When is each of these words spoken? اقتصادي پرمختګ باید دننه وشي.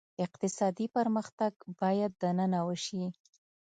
اقتصادي 0.25 0.85
پرمختګ 0.95 1.53
باید 1.79 2.11
دننه 2.21 2.59
وشي. 2.67 3.03